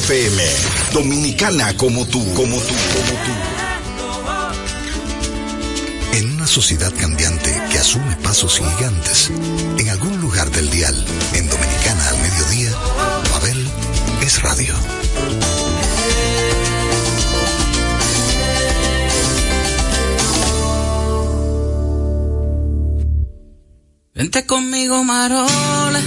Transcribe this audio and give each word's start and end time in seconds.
FM. 0.00 0.42
Dominicana 0.94 1.76
como 1.76 2.06
tú, 2.06 2.24
como 2.32 2.56
tú, 2.56 2.74
como 2.94 3.12
tú. 3.24 3.32
En 6.16 6.32
una 6.32 6.46
sociedad 6.46 6.90
cambiante 6.98 7.50
que 7.70 7.78
asume 7.78 8.16
pasos 8.16 8.58
gigantes, 8.58 9.30
en 9.76 9.90
algún 9.90 10.18
lugar 10.22 10.50
del 10.50 10.70
dial, 10.70 10.96
en 11.34 11.48
Dominicana 11.50 12.08
al 12.08 12.18
mediodía, 12.18 12.70
Babel 13.30 13.68
es 14.22 14.40
radio. 14.40 14.74
Vente 24.14 24.46
conmigo, 24.46 25.04
Marola, 25.04 26.00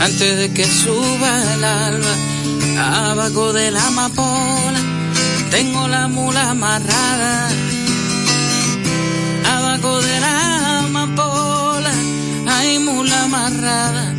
antes 0.00 0.38
de 0.38 0.52
que 0.52 0.64
suba 0.66 1.54
el 1.54 1.64
alba, 1.64 2.33
abajo 2.78 3.52
de 3.52 3.70
la 3.70 3.86
amapola, 3.86 4.80
tengo 5.50 5.88
la 5.88 6.08
mula 6.08 6.50
amarrada. 6.50 7.48
Abajo 9.56 10.02
de 10.02 10.20
la 10.20 10.78
amapola, 10.80 11.92
hay 12.48 12.78
mula 12.78 13.24
amarrada, 13.24 14.14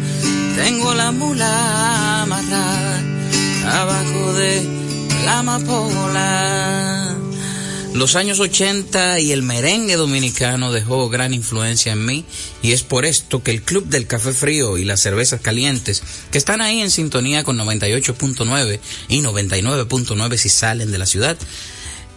tengo 0.56 0.94
la 0.94 1.12
mula 1.12 2.22
amarrada. 2.24 3.04
Abajo 3.82 4.34
de 4.34 4.54
la 5.26 5.40
amapola. 5.40 7.15
Los 7.96 8.18
años 8.18 8.42
80 8.42 9.22
y 9.22 9.32
el 9.32 9.42
merengue 9.42 9.96
dominicano 9.96 10.74
dejó 10.74 11.08
gran 11.08 11.34
influencia 11.34 11.94
en 11.94 12.06
mí 12.06 12.26
y 12.62 12.74
es 12.74 12.84
por 12.84 13.06
esto 13.06 13.42
que 13.42 13.52
el 13.52 13.62
Club 13.62 13.86
del 13.86 14.06
Café 14.06 14.34
Frío 14.34 14.78
y 14.78 14.84
las 14.84 15.00
Cervezas 15.00 15.40
Calientes, 15.40 16.04
que 16.30 16.38
están 16.38 16.60
ahí 16.60 16.82
en 16.82 16.92
sintonía 16.92 17.46
con 17.46 17.58
98.9 17.58 18.82
y 19.08 19.22
99.9 19.22 20.36
si 20.36 20.50
salen 20.50 20.92
de 20.92 20.98
la 20.98 21.06
ciudad, 21.06 21.38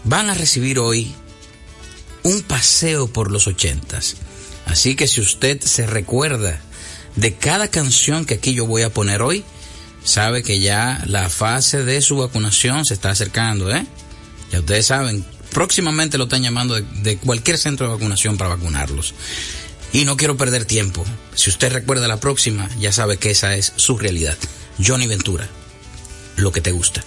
van 0.02 0.30
a 0.30 0.34
recibir 0.34 0.80
hoy 0.80 1.14
un 2.24 2.42
paseo 2.42 3.06
por 3.06 3.30
los 3.30 3.46
80 3.46 4.00
Así 4.66 4.96
que 4.96 5.06
si 5.06 5.20
usted 5.20 5.60
se 5.60 5.86
recuerda 5.86 6.60
de 7.14 7.34
cada 7.36 7.68
canción 7.68 8.24
que 8.24 8.34
aquí 8.34 8.52
yo 8.52 8.66
voy 8.66 8.82
a 8.82 8.92
poner 8.92 9.22
hoy, 9.22 9.44
sabe 10.02 10.42
que 10.42 10.58
ya 10.58 11.04
la 11.06 11.28
fase 11.28 11.84
de 11.84 12.02
su 12.02 12.16
vacunación 12.16 12.84
se 12.84 12.94
está 12.94 13.10
acercando, 13.10 13.72
¿eh? 13.72 13.86
Ya 14.50 14.58
ustedes 14.58 14.86
saben, 14.86 15.24
próximamente 15.52 16.18
lo 16.18 16.24
están 16.24 16.42
llamando 16.42 16.74
de, 16.80 17.16
cualquier 17.18 17.58
centro 17.58 17.86
de 17.86 17.94
vacunación 17.94 18.36
para 18.36 18.50
vacunarlos. 18.50 19.14
Y 19.92 20.04
no 20.04 20.16
quiero 20.16 20.36
perder 20.36 20.64
tiempo. 20.64 21.04
Si 21.34 21.50
usted 21.50 21.72
recuerda 21.72 22.08
la 22.08 22.20
próxima, 22.20 22.68
ya 22.78 22.92
sabe 22.92 23.16
que 23.16 23.30
esa 23.30 23.54
es 23.56 23.72
su 23.76 23.98
realidad. 23.98 24.36
Johnny 24.84 25.06
Ventura, 25.06 25.48
lo 26.36 26.52
que 26.52 26.60
te 26.60 26.72
gusta. 26.72 27.02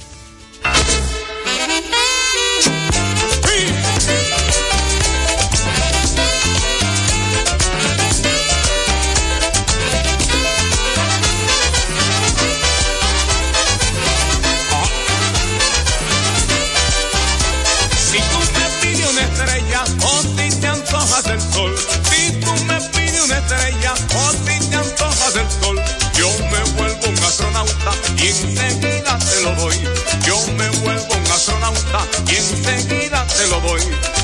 Yo 29.62 30.38
me 30.58 30.68
vuelvo 30.80 31.14
un 31.14 31.32
astronauta 31.32 32.08
y 32.28 32.36
enseguida 32.36 33.28
te 33.28 33.48
lo 33.48 33.60
doy. 33.62 33.82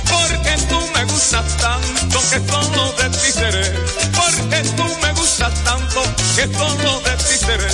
Porque 0.10 0.58
tú 0.68 0.80
me 0.96 1.04
gustas 1.04 1.58
tanto 1.58 2.20
que 2.32 2.42
solo 2.50 2.92
de 2.94 3.10
ti 3.12 3.32
seré. 3.32 3.72
Porque 4.16 4.64
tú 4.76 4.84
me 5.00 5.12
gustas 5.14 5.54
tanto 5.64 6.02
que 6.36 6.52
solo 6.58 7.02
de 7.02 7.18
ti 7.18 7.38
seré. 7.38 7.70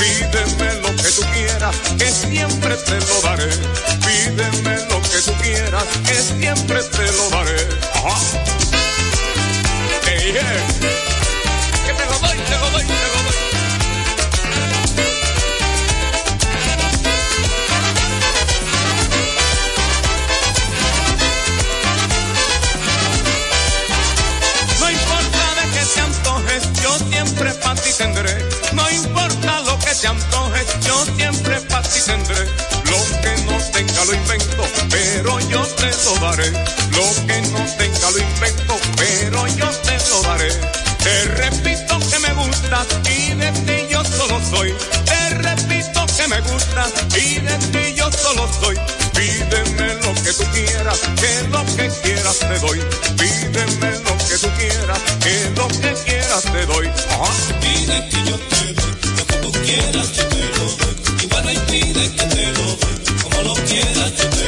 Pídeme 0.00 0.74
lo 0.80 0.96
que 0.96 1.10
tú 1.10 1.22
quieras, 1.34 1.76
que 1.98 2.10
siempre 2.10 2.76
te 2.76 2.98
lo 3.00 3.20
daré. 3.20 3.50
Pídeme 4.06 4.76
lo 4.88 5.02
que 5.02 5.18
tú 5.22 5.32
quieras, 5.42 5.84
que 6.06 6.14
siempre 6.14 6.82
te 6.82 7.12
lo 7.12 7.28
daré. 7.28 7.68
Ajá. 7.92 8.16
Hey, 10.06 10.32
yeah. 10.32 11.11
Siempre 27.32 27.54
para 27.54 27.74
ti 27.80 27.90
tendré. 27.96 28.48
No 28.72 28.90
importa 28.90 29.60
lo 29.62 29.78
que 29.78 29.94
te 29.94 30.06
antojes, 30.06 30.66
yo 30.80 31.04
siempre 31.16 31.60
para 31.62 31.88
ti 31.88 32.00
tendré. 32.04 32.44
Lo 32.92 33.00
que 33.22 33.42
no 33.46 33.58
tenga 33.72 34.04
lo 34.04 34.14
invento, 34.14 34.64
pero 34.90 35.40
yo 35.40 35.62
te 35.62 35.90
lo 36.04 36.14
daré. 36.20 36.50
Lo 36.50 37.26
que 37.26 37.40
no 37.52 37.64
tenga 37.78 38.10
lo 38.10 38.18
invento, 38.18 38.76
pero 38.96 39.46
yo 39.48 39.68
te 39.70 39.98
lo 40.10 40.22
daré. 40.22 40.50
Te 41.02 41.24
repito 41.24 41.98
que 42.10 42.18
me 42.18 42.32
gustas 42.34 42.86
y 43.10 43.34
de 43.34 43.52
ti 43.66 43.86
yo 43.90 44.04
solo 44.04 44.40
soy. 44.50 44.74
Te 45.04 45.28
repito 45.30 46.06
que 46.16 46.28
me 46.28 46.40
gustas 46.40 46.92
y 47.16 47.40
de 47.40 47.56
ti 47.72 47.94
yo 47.94 48.10
solo 48.12 48.48
soy. 48.60 48.76
Pídeme 49.14 49.94
lo 49.94 50.14
que 50.22 50.32
tú 50.32 50.44
quieras, 50.52 51.00
que 51.20 51.48
lo 51.48 51.64
que 51.76 51.88
quieras 52.02 52.38
te 52.38 52.58
doy. 52.58 52.80
Pídeme 53.16 53.90
lo 54.04 54.18
que 54.18 54.38
tú 54.38 54.48
quieras, 54.58 55.00
que 55.22 55.50
lo 55.56 55.68
que 55.68 55.94
quieras 56.04 56.21
te 56.40 56.66
doy. 56.66 56.88
Pide 57.60 58.08
que 58.08 58.30
yo 58.30 58.38
te 58.38 58.72
doy, 58.72 58.94
lo 59.16 59.26
que 59.26 59.36
tú 59.36 59.52
quieras 59.52 60.16
yo 60.16 60.26
te 60.28 60.36
lo 60.36 60.64
doy. 60.64 61.24
Igual 61.24 61.44
me 61.44 61.54
pide 61.60 62.10
que 62.10 62.24
te 62.24 62.52
lo 62.52 62.62
doy, 62.62 62.96
como 63.22 63.42
lo 63.42 63.54
quieras 63.66 64.12
yo 64.16 64.30
te 64.30 64.36
doy. 64.36 64.41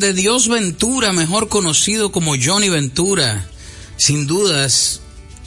De 0.00 0.12
Dios 0.12 0.48
Ventura, 0.48 1.12
mejor 1.12 1.48
conocido 1.48 2.10
como 2.10 2.34
Johnny 2.40 2.68
Ventura, 2.68 3.46
sin 3.96 4.26
dudas 4.26 5.00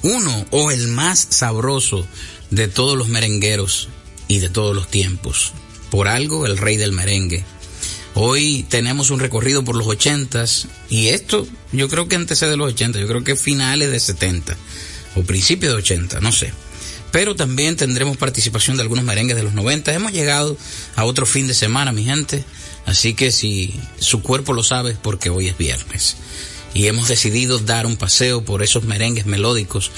uno 0.04 0.46
o 0.52 0.72
el 0.72 0.88
más 0.88 1.28
sabroso 1.30 2.08
de 2.50 2.68
todos 2.68 2.98
los 2.98 3.08
merengueros 3.08 3.90
y 4.28 4.40
de 4.40 4.50
todos 4.50 4.74
los 4.76 4.90
tiempos. 4.90 5.52
Por 5.92 6.08
algo, 6.08 6.46
el 6.46 6.58
rey 6.58 6.78
del 6.78 6.94
merengue. 6.94 7.44
Hoy 8.16 8.66
tenemos 8.70 9.10
un 9.10 9.20
recorrido 9.20 9.64
por 9.64 9.76
los 9.76 9.86
ochentas 9.86 10.68
y 10.90 11.08
esto 11.08 11.46
yo 11.72 11.90
creo 11.90 12.08
que 12.08 12.16
antecede 12.16 12.52
de 12.52 12.58
los 12.58 12.72
ochenta, 12.72 13.00
yo 13.00 13.08
creo 13.08 13.24
que 13.24 13.36
finales 13.36 13.92
de 13.92 14.00
setenta 14.00 14.56
o 15.16 15.24
principios 15.24 15.74
de 15.74 15.80
ochenta, 15.80 16.20
no 16.22 16.32
sé. 16.32 16.54
Pero 17.12 17.36
también 17.36 17.76
tendremos 17.76 18.18
participación 18.18 18.78
de 18.78 18.84
algunos 18.84 19.04
merengues 19.04 19.36
de 19.36 19.44
los 19.44 19.54
noventa. 19.54 19.94
Hemos 19.94 20.14
llegado 20.14 20.58
a 20.96 21.06
otro 21.06 21.26
fin 21.26 21.48
de 21.48 21.54
semana, 21.54 21.92
mi 21.92 22.06
gente. 22.06 22.44
Así 22.88 23.14
que 23.14 23.32
si 23.32 23.78
su 24.00 24.24
cuerpo 24.24 24.54
lo 24.54 24.64
sabe 24.64 24.92
es 24.92 24.98
porque 24.98 25.30
hoy 25.30 25.50
es 25.50 25.58
viernes. 25.58 26.16
Y 26.74 26.88
hemos 26.88 27.10
decidido 27.10 27.60
dar 27.60 27.86
un 27.86 27.98
paseo 27.98 28.46
por 28.46 28.64
esos 28.64 28.86
merengues 28.86 29.26
melódicos 29.26 29.92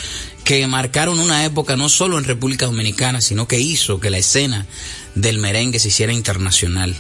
que 0.44 0.65
marcaron 0.65 1.19
una 1.19 1.45
época 1.45 1.77
no 1.77 1.88
solo 1.88 2.18
en 2.18 2.24
República 2.24 2.65
Dominicana, 2.65 3.21
sino 3.21 3.47
que 3.47 3.59
hizo 3.59 4.00
que 4.00 4.09
la 4.09 4.18
escena 4.18 4.65
del 5.13 5.38
merengue 5.38 5.77
se 5.77 5.89
hiciera 5.89 6.13
internacional. 6.13 6.95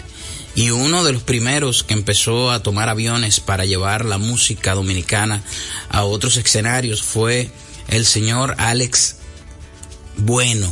Y 0.53 0.69
uno 0.69 1.03
de 1.03 1.11
los 1.11 1.23
primeros 1.23 1.83
que 1.83 1.95
empezó 1.95 2.51
a 2.51 2.61
tomar 2.61 2.87
aviones 2.87 3.39
para 3.39 3.65
llevar 3.65 4.05
la 4.05 4.19
música 4.19 4.75
dominicana 4.75 5.43
a 5.89 6.03
otros 6.03 6.37
escenarios 6.37 7.01
fue 7.01 7.49
el 7.87 8.05
señor 8.05 8.55
Alex 8.59 9.15
Bueno 10.17 10.71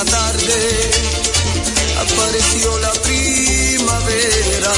Tarde 0.00 0.90
apareció 1.98 2.78
la 2.78 2.92
primavera. 2.92 4.72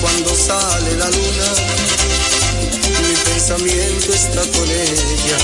Cuando 0.00 0.34
sale 0.34 0.96
la 0.96 1.08
luna, 1.08 1.50
mi 3.00 3.14
pensamiento 3.14 4.12
está 4.12 4.40
con 4.58 4.68
ella. 4.68 5.38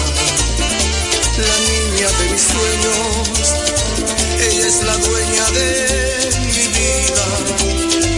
La 1.38 1.58
niña 1.70 2.08
de 2.18 2.30
mis 2.30 2.42
sueños, 2.42 3.54
ella 4.40 4.66
es 4.66 4.82
la 4.82 4.96
dueña 4.96 5.50
de 5.50 5.70
mi 6.46 6.66
vida. 6.78 7.24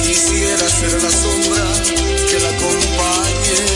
Quisiera 0.06 0.68
ser 0.68 1.02
la 1.02 1.10
sombra 1.10 1.64
que 2.28 2.40
la 2.40 2.48
acompañe 2.48 3.75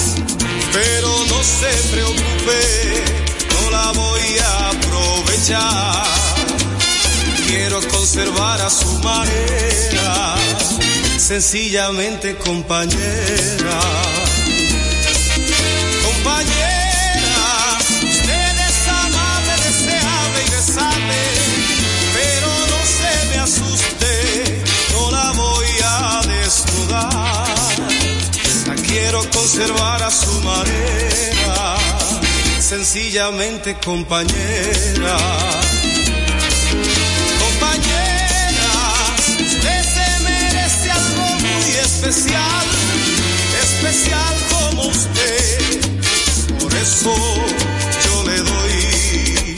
no 1.41 1.47
se 1.47 1.73
preocupe 1.91 3.01
la 3.71 3.91
voy 3.93 4.37
a 4.37 4.69
aprovechar. 4.69 6.03
Quiero 7.47 7.81
conservar 7.87 8.61
a 8.61 8.69
su 8.69 8.99
manera, 8.99 10.35
sencillamente 11.17 12.37
compañera. 12.37 13.79
Compañera, 16.05 17.43
usted 18.03 18.53
es 18.69 18.87
amable, 18.87 19.53
deseable 19.65 20.39
y 20.45 20.49
desame, 20.51 21.23
pero 22.17 22.49
no 22.71 22.79
se 22.99 23.13
me 23.29 23.37
asuste, 23.47 24.63
no 24.93 25.11
la 25.11 25.31
voy 25.31 25.71
a 25.83 26.21
desnudar. 26.27 27.61
Quiero 28.85 29.21
conservar 29.31 30.03
a 30.03 30.11
su 30.11 30.33
manera 30.41 31.30
sencillamente 32.71 33.75
compañera. 33.83 35.17
Compañera, 37.43 38.73
usted 39.39 39.81
se 39.95 40.23
merece 40.23 40.89
algo 40.89 41.25
muy 41.41 41.65
especial, 41.83 42.65
especial 43.61 44.35
como 44.51 44.85
usted. 44.85 45.81
Por 46.61 46.73
eso 46.73 47.13
yo 48.05 48.23
le 48.23 48.37
doy 48.37 49.57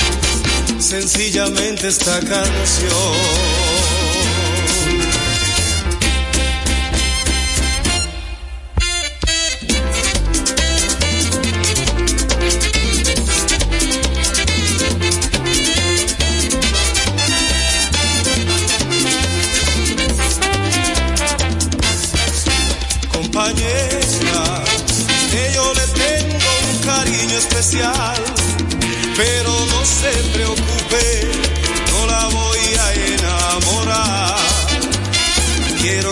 sencillamente 0.80 1.90
esta 1.90 2.20
canción. 2.20 3.83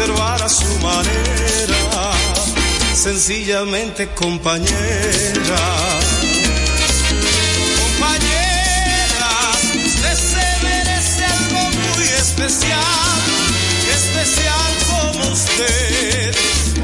Observar 0.00 0.42
a 0.42 0.48
su 0.48 0.78
manera, 0.78 2.12
sencillamente 2.94 4.08
compañera. 4.14 4.70
Compañera, 7.82 9.32
usted 9.84 10.16
se 10.16 10.46
merece 10.64 11.24
algo 11.24 11.62
muy 11.70 12.08
especial, 12.18 13.20
especial 13.94 14.72
como 14.88 15.32
usted. 15.32 16.34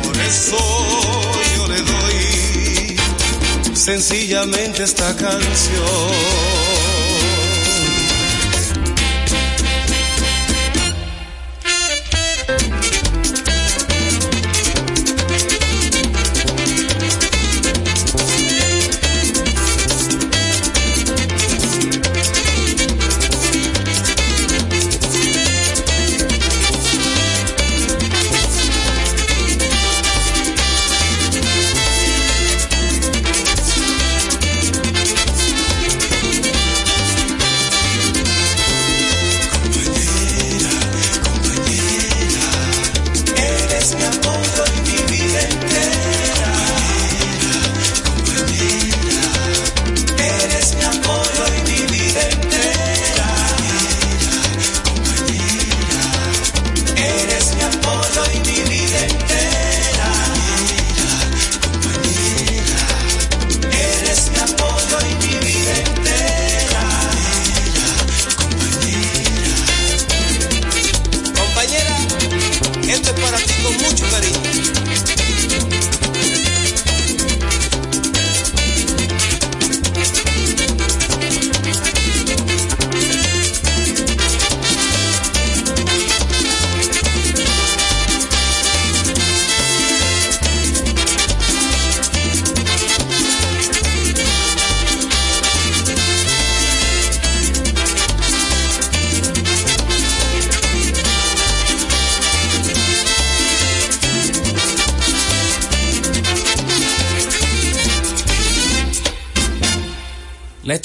Por 0.02 0.16
eso 0.18 0.58
yo 1.56 1.68
le 1.68 1.80
doy 1.80 2.96
sencillamente 3.74 4.82
esta 4.82 5.16
canción. 5.16 6.85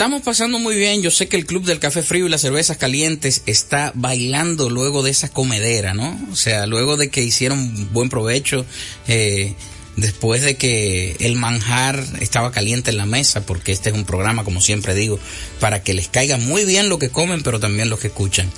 Estamos 0.01 0.23
pasando 0.23 0.57
muy 0.57 0.75
bien. 0.77 1.03
Yo 1.03 1.11
sé 1.11 1.27
que 1.27 1.37
el 1.37 1.45
Club 1.45 1.63
del 1.63 1.77
Café 1.77 2.01
Frío 2.01 2.25
y 2.25 2.29
las 2.29 2.41
Cervezas 2.41 2.75
Calientes 2.77 3.43
está 3.45 3.91
bailando 3.93 4.67
luego 4.71 5.03
de 5.03 5.11
esa 5.11 5.29
comedera, 5.29 5.93
¿no? 5.93 6.19
O 6.31 6.35
sea, 6.35 6.65
luego 6.65 6.97
de 6.97 7.11
que 7.11 7.21
hicieron 7.21 7.93
buen 7.93 8.09
provecho, 8.09 8.65
eh, 9.07 9.53
después 9.97 10.41
de 10.41 10.55
que 10.55 11.17
el 11.19 11.35
manjar 11.35 12.03
estaba 12.19 12.51
caliente 12.51 12.89
en 12.89 12.97
la 12.97 13.05
mesa, 13.05 13.45
porque 13.45 13.71
este 13.71 13.91
es 13.91 13.95
un 13.95 14.05
programa, 14.05 14.43
como 14.43 14.59
siempre 14.59 14.95
digo, 14.95 15.19
para 15.59 15.83
que 15.83 15.93
les 15.93 16.07
caiga 16.07 16.37
muy 16.37 16.65
bien 16.65 16.89
lo 16.89 16.97
que 16.97 17.09
comen, 17.09 17.43
pero 17.43 17.59
también 17.59 17.91
lo 17.91 17.99
que 17.99 18.07
escuchan. 18.07 18.51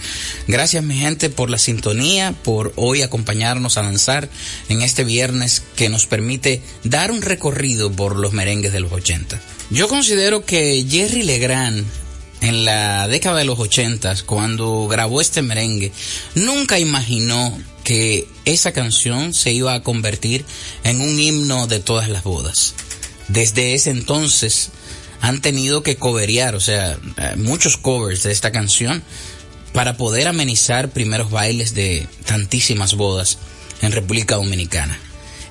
Gracias, 0.48 0.82
mi 0.82 0.96
gente, 0.96 1.30
por 1.30 1.50
la 1.50 1.58
sintonía, 1.58 2.34
por 2.46 2.72
hoy 2.78 3.02
acompañarnos 3.02 3.78
a 3.78 3.82
danzar 3.82 4.30
en 4.70 4.82
este 4.82 5.04
viernes 5.04 5.62
que 5.76 5.90
nos 5.90 6.06
permite 6.06 6.62
dar 6.86 7.12
un 7.12 7.22
recorrido 7.22 7.92
por 7.92 8.16
los 8.16 8.32
merengues 8.32 8.72
de 8.72 8.80
los 8.80 8.94
80. 8.94 9.42
Yo 9.74 9.88
considero 9.88 10.46
que 10.46 10.86
Jerry 10.88 11.24
Legrand 11.24 11.84
en 12.42 12.64
la 12.64 13.08
década 13.08 13.40
de 13.40 13.46
los 13.46 13.58
80, 13.58 14.18
cuando 14.28 14.88
grabó 14.88 15.20
este 15.20 15.42
merengue, 15.42 15.92
nunca 16.36 16.78
imaginó 16.78 17.58
que 17.84 18.28
esa 18.46 18.72
canción 18.72 19.34
se 19.34 19.52
iba 19.52 19.74
a 19.74 19.82
convertir 19.82 20.46
en 20.84 21.02
un 21.02 21.20
himno 21.20 21.66
de 21.66 21.80
todas 21.80 22.08
las 22.08 22.24
bodas. 22.24 22.76
Desde 23.30 23.74
ese 23.74 23.90
entonces 23.90 24.70
han 25.22 25.42
tenido 25.42 25.82
que 25.82 25.96
coverear, 25.96 26.54
o 26.54 26.60
sea, 26.60 27.00
muchos 27.38 27.76
covers 27.76 28.22
de 28.22 28.32
esta 28.32 28.52
canción 28.52 29.02
para 29.74 29.98
poder 29.98 30.28
amenizar 30.28 30.92
primeros 30.92 31.32
bailes 31.32 31.74
de 31.74 32.08
tantísimas 32.26 32.94
bodas 32.94 33.40
en 33.82 33.92
República 33.92 34.36
Dominicana. 34.36 35.00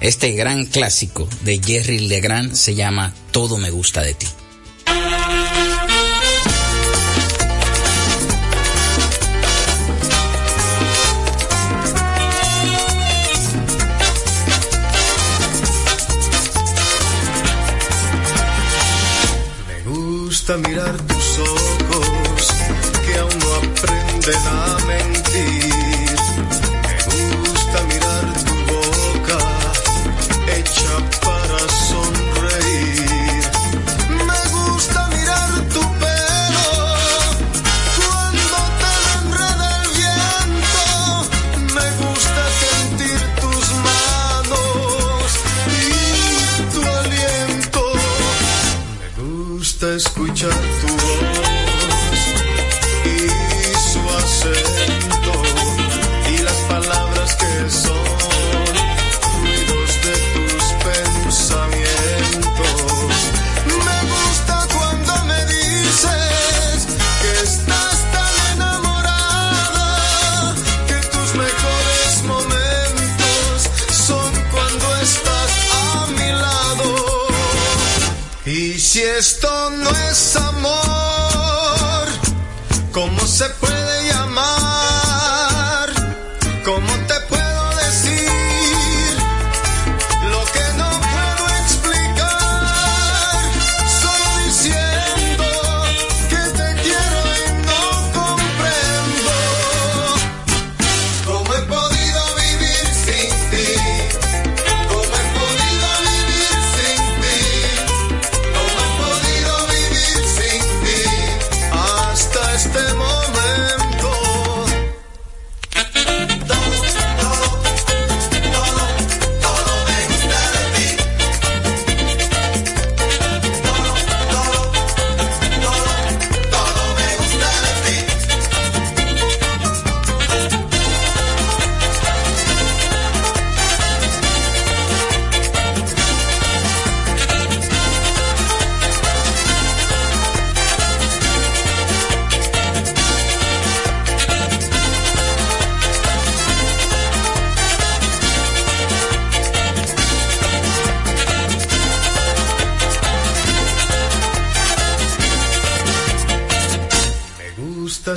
Este 0.02 0.32
gran 0.32 0.66
clásico 0.66 1.28
de 1.42 1.60
Jerry 1.64 2.00
Legrand 2.08 2.54
se 2.54 2.74
llama 2.74 3.14
Todo 3.30 3.56
me 3.56 3.70
gusta 3.70 4.02
de 4.02 4.14
ti. 4.14 4.26
Me 19.68 19.82
gusta 19.88 20.56
mirar 20.56 20.96
tus 21.06 21.38
ojos 21.38 22.48
que 23.06 23.18
aún 23.18 23.38
no 23.38 23.54
aprenden 23.54 24.46
a 24.48 24.78
mentir. 24.84 25.81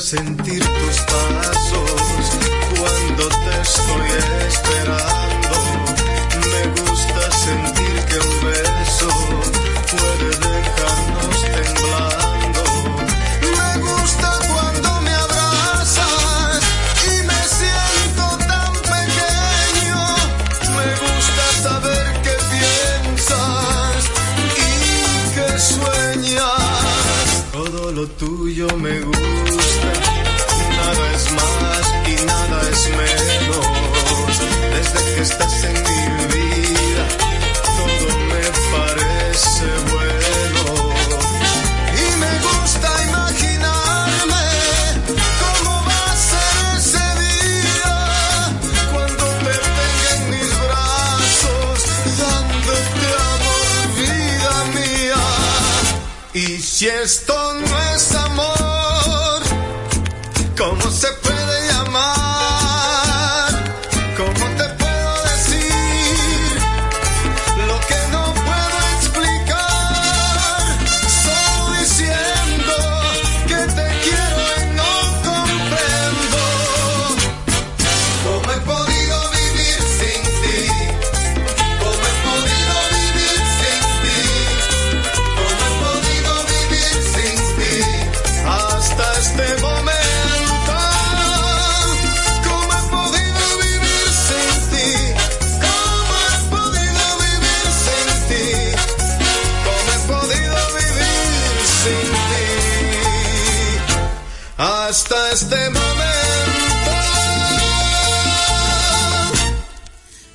Sentir 0.05 0.64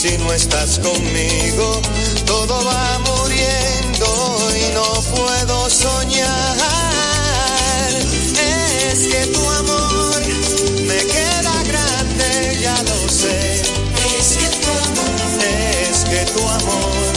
Si 0.00 0.16
no 0.16 0.32
estás 0.32 0.78
conmigo, 0.78 1.82
todo 2.24 2.64
va 2.64 2.98
muriendo 3.00 4.50
y 4.56 4.72
no 4.72 4.88
puedo 5.14 5.68
soñar. 5.68 6.56
Es 8.90 9.00
que 9.12 9.26
tu 9.26 9.50
amor 9.50 10.22
me 10.86 11.04
queda 11.04 11.54
grande, 11.64 12.58
ya 12.62 12.82
lo 12.82 13.08
sé. 13.10 13.60
Es 14.18 14.38
que 14.38 14.48
tu 14.62 14.70
amor, 14.88 15.44
es 15.90 15.98
que 16.08 16.24
tu 16.32 16.48
amor 16.48 17.12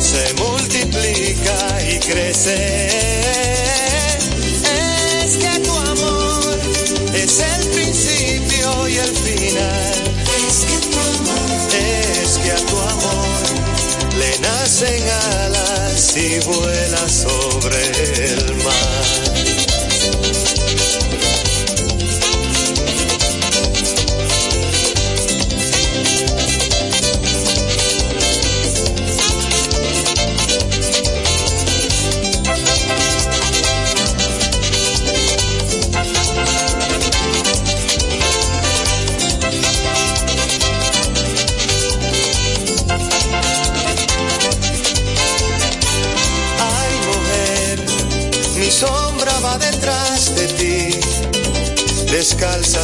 se 0.00 0.32
multiplica 0.42 1.58
y 1.92 1.98
crece. 1.98 2.88
Es 5.26 5.36
que 5.36 5.58
tu 5.60 5.72
amor 5.72 6.58
es 7.12 7.38
el 7.38 7.68
principio 7.68 8.88
y 8.88 8.96
el 8.96 9.08
final. 9.08 9.23
Vuela 16.46 17.08
sobre 17.08 17.76
el 18.32 18.54
mar. 18.64 19.33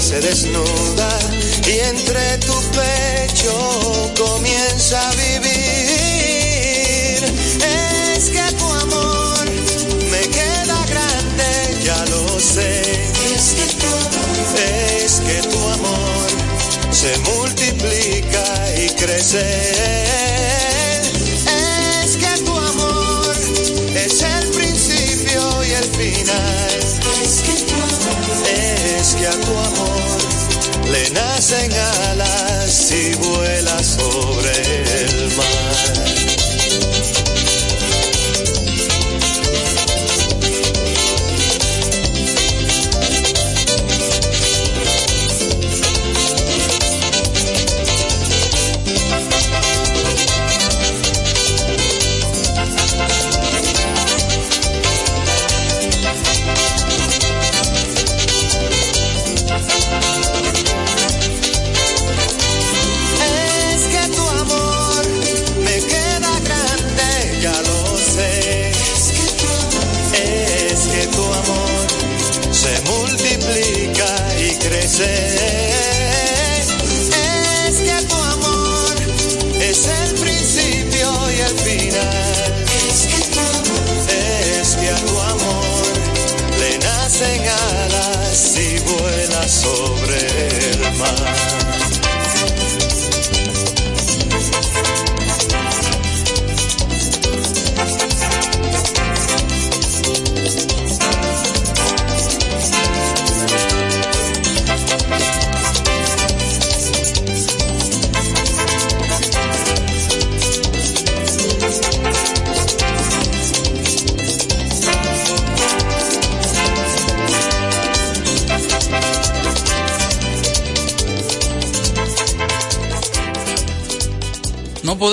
Se 0.01 0.19
desnuda 0.21 1.11
y 1.67 1.79
entre 1.79 2.39
tu 2.39 2.55
pecho 2.71 4.13
comienza 4.17 4.99
a 5.09 5.13
vivir. 5.13 5.51
Es 8.17 8.31
que 8.31 8.53
tu 8.59 8.65
amor 8.65 9.45
me 10.11 10.21
queda 10.21 10.87
grande, 10.87 11.85
ya 11.85 12.05
lo 12.07 12.41
sé. 12.41 12.81
Es 13.35 13.53
que 13.53 13.67
tu 13.75 13.87
amor, 13.87 14.59
es 15.05 15.21
que 15.21 15.43
tu 15.49 15.59
amor 15.69 16.29
se 16.91 17.19
multiplica 17.19 18.45
y 18.79 18.89
crece. 18.91 19.80
Le 30.91 31.11
nacen 31.11 31.73
alas 31.73 32.91
y 32.93 33.15
vuela 33.15 33.60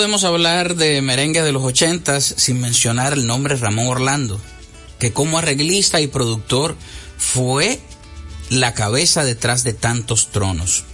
podemos 0.08 0.24
hablar 0.24 0.74
de 0.74 1.02
merengue 1.02 1.42
de 1.42 1.52
los 1.52 1.62
ochentas 1.62 2.24
sin 2.38 2.62
mencionar 2.62 3.12
el 3.12 3.26
nombre 3.26 3.56
Ramón 3.56 3.88
Orlando, 3.88 4.40
que 4.98 5.12
como 5.12 5.36
arreglista 5.36 6.00
y 6.00 6.06
productor 6.06 6.76
fue 7.18 7.78
la 8.48 8.72
cabeza 8.72 9.22
detrás 9.22 9.64
de 9.64 9.74
tantos 9.74 10.28
tronos. 10.28 10.84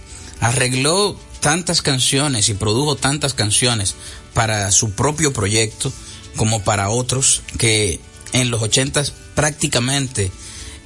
Arregló 0.41 1.17
tantas 1.39 1.81
canciones 1.81 2.49
y 2.49 2.55
produjo 2.55 2.97
tantas 2.97 3.33
canciones 3.33 3.95
para 4.33 4.69
su 4.71 4.91
propio 4.91 5.31
proyecto 5.31 5.93
como 6.35 6.65
para 6.65 6.89
otros 6.89 7.41
que 7.57 8.01
en 8.33 8.51
los 8.51 8.61
ochentas 8.61 9.13
prácticamente 9.33 10.29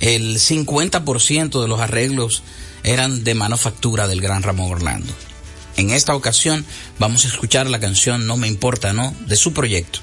el 0.01 0.37
50% 0.37 1.59
de 1.59 1.67
los 1.67 1.79
arreglos 1.79 2.43
eran 2.83 3.23
de 3.23 3.33
manufactura 3.33 4.07
del 4.07 4.21
gran 4.21 4.43
Ramón 4.43 4.71
Orlando. 4.71 5.11
En 5.79 5.91
esta 5.91 6.13
ocasión 6.13 6.65
vamos 6.97 7.23
a 7.23 7.29
escuchar 7.29 7.69
la 7.69 7.79
canción 7.79 8.27
No 8.27 8.35
me 8.35 8.49
importa, 8.49 8.91
¿no? 8.91 9.15
de 9.27 9.37
su 9.37 9.53
proyecto, 9.53 9.99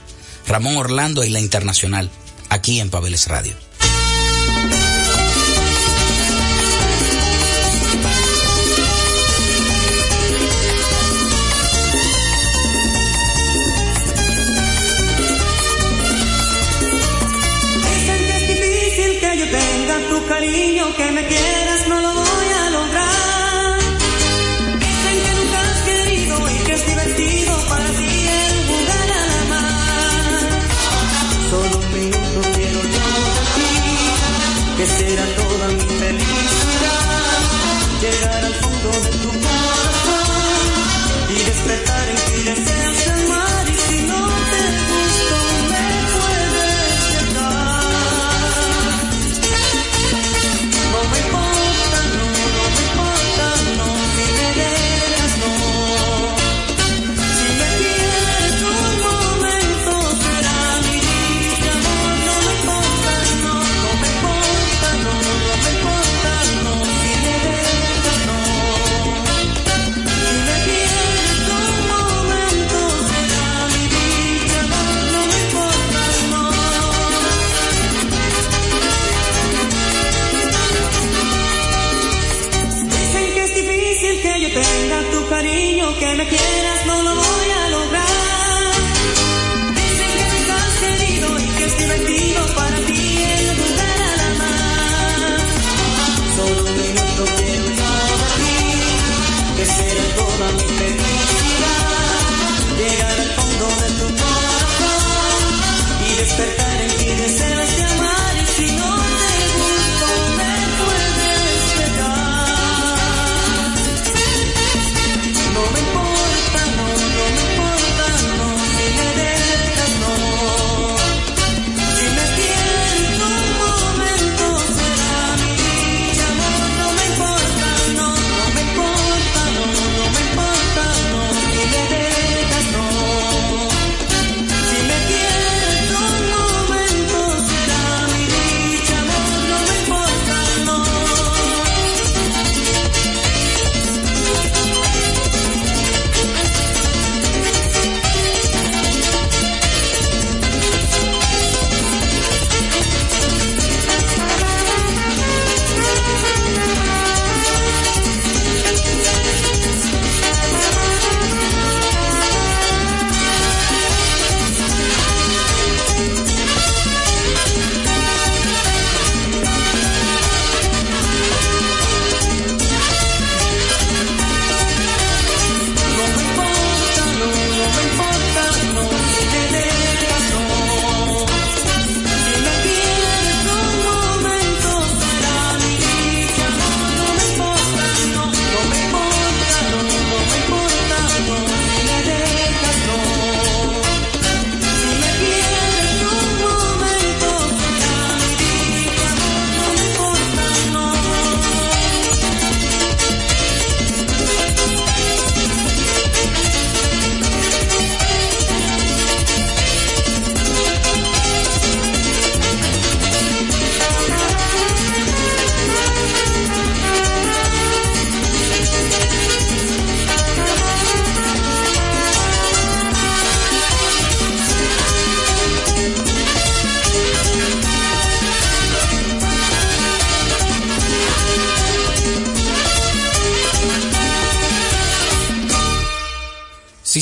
Ramón 0.49 0.79
Orlando 0.79 1.23
y 1.23 1.29
la 1.29 1.39
Internacional, 1.39 2.11
aquí 2.49 2.81
en 2.81 2.89
Pabeles 2.89 3.29
Radio. 3.29 3.66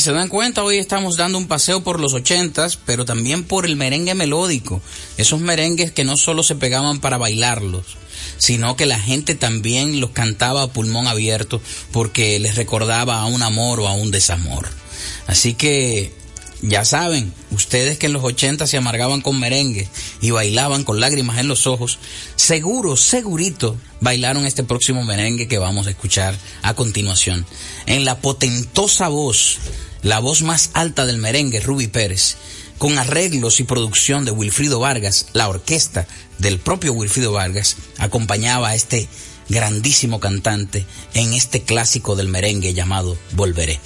Se 0.05 0.12
dan 0.12 0.29
cuenta, 0.29 0.62
hoy 0.62 0.77
estamos 0.77 1.17
dando 1.17 1.38
un 1.38 1.49
paseo 1.49 1.83
por 1.83 1.99
los 1.99 2.12
ochentas, 2.12 2.77
pero 2.77 3.07
también 3.07 3.43
por 3.43 3.64
el 3.64 3.75
merengue 3.75 4.14
melódico. 4.14 4.83
Esos 5.17 5.40
merengues 5.40 5.93
que 5.93 6.05
no 6.05 6.19
solo 6.19 6.43
se 6.43 6.57
pegaban 6.57 7.01
para 7.01 7.17
bailarlos, 7.17 7.97
sino 8.37 8.77
que 8.77 8.85
la 8.85 9.01
gente 9.01 9.35
también 9.35 10.03
los 10.03 10.11
cantaba 10.11 10.62
a 10.62 10.67
pulmón 10.67 11.07
abierto 11.07 11.62
porque 11.90 12.38
les 12.38 12.57
recordaba 12.57 13.21
a 13.21 13.25
un 13.25 13.43
amor 13.43 13.81
o 13.81 13.88
a 13.88 13.95
un 13.95 14.11
desamor. 14.11 14.69
Así 15.27 15.55
que 15.55 16.12
ya 16.61 16.85
saben, 16.85 17.33
ustedes 17.51 17.99
que 17.99 18.07
en 18.07 18.12
los 18.12 18.25
80 18.25 18.67
se 18.67 18.77
amargaban 18.77 19.23
con 19.23 19.40
merengue 19.40 19.88
y 20.21 20.33
bailaban 20.33 20.85
con 20.85 21.01
lágrimas 21.01 21.38
en 21.38 21.49
los 21.49 21.67
ojos, 21.67 21.99
seguro, 22.37 22.97
segurito, 22.97 23.77
bailaron 24.01 24.45
este 24.45 24.64
próximo 24.64 25.03
merengue 25.05 25.49
que 25.49 25.59
vamos 25.59 25.87
a 25.87 25.90
escuchar 25.90 26.37
a 26.62 26.75
continuación. 26.75 27.47
En 27.87 28.05
la 28.05 28.19
potentosa 28.19 29.09
voz, 29.09 29.59
la 30.05 30.21
voz 30.21 30.43
más 30.43 30.71
alta 30.75 31.07
del 31.07 31.17
merengue, 31.17 31.61
Ruby 31.61 31.88
Pérez, 31.88 32.37
con 32.79 32.98
arreglos 32.98 33.59
y 33.59 33.65
producción 33.65 34.25
de 34.25 34.31
Wilfrido 34.31 34.79
Vargas, 34.79 35.27
la 35.33 35.48
orquesta 35.48 36.07
del 36.38 36.59
propio 36.61 36.92
Wilfrido 36.92 37.33
Vargas, 37.33 37.77
acompañaba 37.98 38.69
a 38.69 38.75
este 38.75 39.09
grandísimo 39.48 40.21
cantante 40.21 40.85
en 41.15 41.33
este 41.33 41.63
clásico 41.63 42.17
del 42.17 42.29
merengue 42.29 42.75
llamado 42.75 43.17
Volveré. 43.33 43.81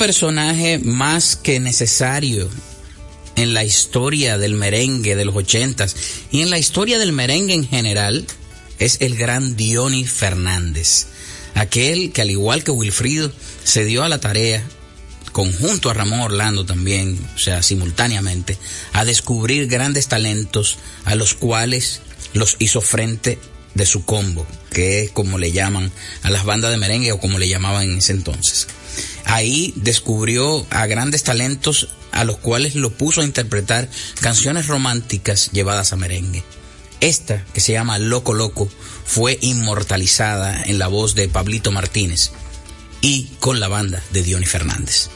Personaje 0.00 0.78
más 0.78 1.36
que 1.36 1.60
necesario 1.60 2.48
en 3.36 3.52
la 3.52 3.64
historia 3.64 4.38
del 4.38 4.54
merengue 4.54 5.14
de 5.14 5.26
los 5.26 5.36
ochentas 5.36 5.94
y 6.30 6.40
en 6.40 6.48
la 6.48 6.56
historia 6.56 6.98
del 6.98 7.12
merengue 7.12 7.52
en 7.52 7.68
general 7.68 8.26
es 8.78 8.96
el 9.02 9.14
gran 9.14 9.56
Diony 9.56 10.06
Fernández. 10.06 11.08
Aquel 11.54 12.12
que 12.12 12.22
al 12.22 12.30
igual 12.30 12.64
que 12.64 12.70
Wilfrido 12.70 13.30
se 13.62 13.84
dio 13.84 14.02
a 14.02 14.08
la 14.08 14.20
tarea 14.20 14.64
conjunto 15.32 15.90
a 15.90 15.94
Ramón 15.94 16.20
Orlando 16.20 16.64
también, 16.64 17.20
o 17.36 17.38
sea, 17.38 17.62
simultáneamente, 17.62 18.56
a 18.94 19.04
descubrir 19.04 19.66
grandes 19.66 20.08
talentos 20.08 20.78
a 21.04 21.14
los 21.14 21.34
cuales 21.34 22.00
los 22.32 22.56
hizo 22.58 22.80
frente 22.80 23.38
de 23.74 23.84
su 23.84 24.06
combo, 24.06 24.46
que 24.72 25.02
es 25.02 25.10
como 25.10 25.36
le 25.36 25.52
llaman 25.52 25.92
a 26.22 26.30
las 26.30 26.46
bandas 26.46 26.70
de 26.70 26.78
merengue 26.78 27.12
o 27.12 27.20
como 27.20 27.38
le 27.38 27.50
llamaban 27.50 27.82
en 27.82 27.98
ese 27.98 28.12
entonces. 28.12 28.66
Ahí 29.24 29.72
descubrió 29.76 30.66
a 30.70 30.86
grandes 30.86 31.22
talentos 31.22 31.88
a 32.12 32.24
los 32.24 32.38
cuales 32.38 32.74
lo 32.74 32.90
puso 32.90 33.20
a 33.20 33.24
interpretar 33.24 33.88
canciones 34.20 34.66
románticas 34.66 35.50
llevadas 35.52 35.92
a 35.92 35.96
merengue. 35.96 36.44
Esta, 37.00 37.44
que 37.54 37.60
se 37.60 37.72
llama 37.72 37.98
Loco 37.98 38.34
Loco, 38.34 38.68
fue 39.04 39.38
inmortalizada 39.40 40.62
en 40.62 40.78
la 40.78 40.88
voz 40.88 41.14
de 41.14 41.28
Pablito 41.28 41.72
Martínez 41.72 42.32
y 43.00 43.24
con 43.40 43.60
la 43.60 43.68
banda 43.68 44.02
de 44.10 44.22
Diony 44.22 44.46
Fernández. 44.46 45.08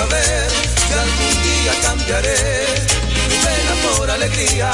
Saber 0.00 0.50
si 0.86 0.92
algún 0.94 1.42
día 1.42 1.72
cambiaré 1.82 2.38
mi 3.28 3.36
pena 3.44 3.74
por 3.84 4.10
alegría. 4.10 4.72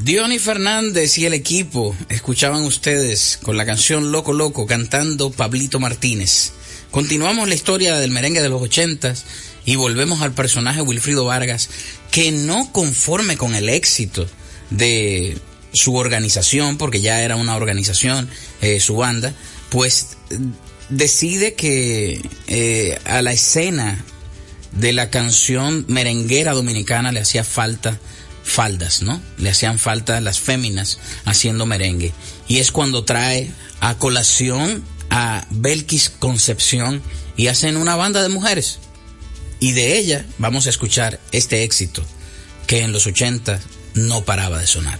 Diony 0.00 0.38
Fernández 0.40 1.18
y 1.18 1.26
el 1.26 1.34
equipo 1.34 1.94
escuchaban 2.08 2.64
ustedes 2.64 3.38
con 3.40 3.56
la 3.56 3.64
canción 3.64 4.10
Loco 4.10 4.32
Loco 4.32 4.66
cantando 4.66 5.30
Pablito 5.30 5.78
Martínez. 5.78 6.52
Continuamos 6.90 7.48
la 7.48 7.54
historia 7.54 7.98
del 7.98 8.10
merengue 8.10 8.42
de 8.42 8.48
los 8.48 8.60
ochentas 8.60 9.24
y 9.64 9.76
volvemos 9.76 10.20
al 10.22 10.32
personaje 10.32 10.82
Wilfrido 10.82 11.24
Vargas 11.26 11.70
que 12.10 12.32
no 12.32 12.72
conforme 12.72 13.36
con 13.36 13.54
el 13.54 13.68
éxito 13.68 14.26
de 14.70 15.38
su 15.72 15.96
organización, 15.96 16.78
porque 16.78 17.00
ya 17.00 17.20
era 17.20 17.36
una 17.36 17.56
organización, 17.56 18.28
eh, 18.60 18.80
su 18.80 18.96
banda, 18.96 19.34
pues 19.70 20.16
decide 20.88 21.54
que 21.54 22.20
eh, 22.46 22.98
a 23.04 23.22
la 23.22 23.32
escena 23.32 24.04
de 24.72 24.92
la 24.92 25.10
canción 25.10 25.84
merenguera 25.88 26.52
dominicana 26.52 27.12
le 27.12 27.20
hacía 27.20 27.44
falta 27.44 27.98
faldas, 28.44 29.02
¿no? 29.02 29.20
Le 29.38 29.50
hacían 29.50 29.78
falta 29.78 30.20
las 30.20 30.40
féminas 30.40 30.98
haciendo 31.24 31.66
merengue. 31.66 32.12
Y 32.48 32.58
es 32.58 32.72
cuando 32.72 33.04
trae 33.04 33.50
a 33.80 33.96
colación 33.98 34.84
a 35.10 35.46
Belkis 35.50 36.10
Concepción 36.10 37.02
y 37.36 37.46
hacen 37.48 37.76
una 37.76 37.96
banda 37.96 38.22
de 38.22 38.28
mujeres. 38.28 38.78
Y 39.60 39.72
de 39.72 39.98
ella 39.98 40.26
vamos 40.38 40.66
a 40.66 40.70
escuchar 40.70 41.20
este 41.30 41.62
éxito 41.62 42.04
que 42.66 42.80
en 42.80 42.92
los 42.92 43.06
80 43.06 43.60
no 43.94 44.24
paraba 44.24 44.58
de 44.58 44.66
sonar. 44.66 44.98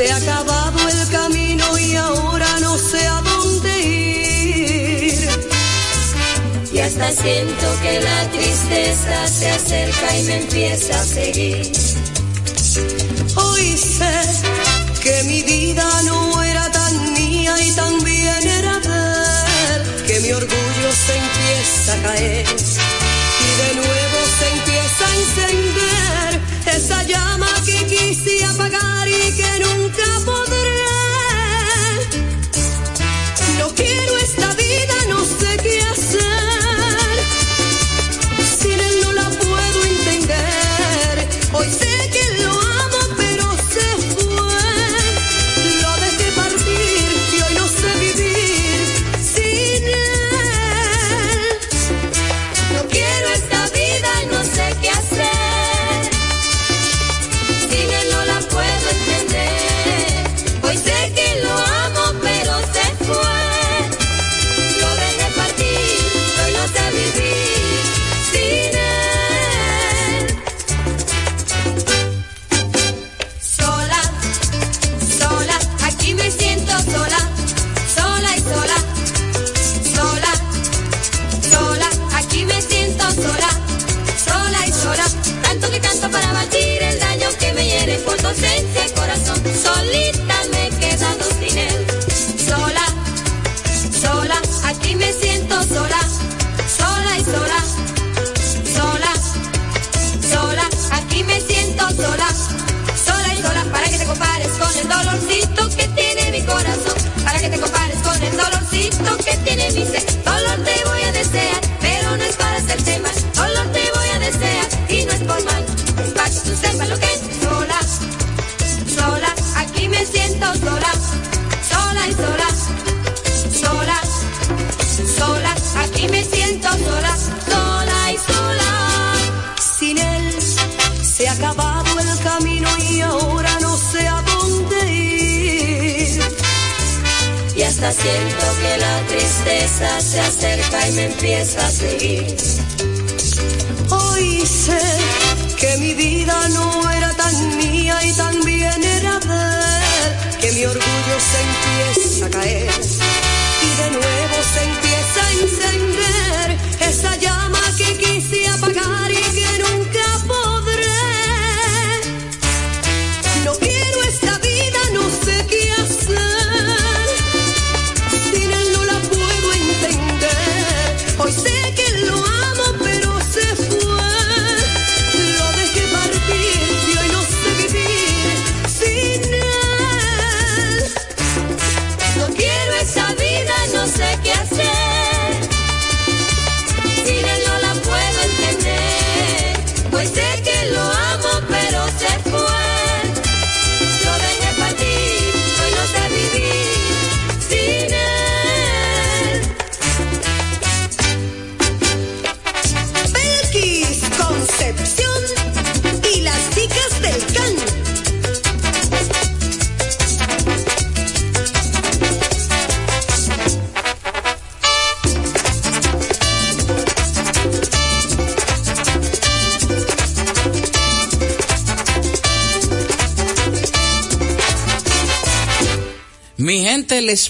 Se 0.00 0.10
ha 0.10 0.16
acabado 0.16 0.88
el 0.88 1.08
camino 1.08 1.78
y 1.78 1.94
ahora 1.94 2.58
no 2.60 2.78
sé 2.78 3.06
a 3.06 3.20
dónde 3.20 3.80
ir. 3.82 5.28
Y 6.72 6.78
hasta 6.78 7.10
siento 7.10 7.66
que 7.82 8.00
la 8.00 8.30
tristeza 8.30 9.28
se 9.28 9.50
acerca 9.50 10.16
y 10.16 10.22
me 10.22 10.36
empieza 10.36 10.98
a 10.98 11.04
seguir. 11.04 11.70
Hoy 13.36 13.76
que 15.10 15.22
mi 15.24 15.42
vida 15.42 15.86
no 16.04 16.42
era 16.42 16.70
tan 16.70 17.12
mía 17.14 17.54
y 17.60 17.72
también 17.72 18.42
era 18.46 18.78
ver 18.78 19.78
que 20.06 20.20
mi 20.20 20.30
orgullo 20.32 20.90
se 21.04 21.14
empieza 21.24 21.94
a 21.94 22.02
caer 22.02 22.46
y 23.46 23.50
de 23.62 23.70
nuevo 23.80 24.18
se 24.38 24.46
empieza 24.56 25.02
a 25.10 25.16
encender 25.22 26.30
esa 26.76 27.02
llama 27.02 27.39